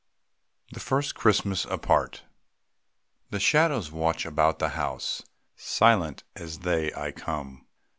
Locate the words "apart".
1.69-2.23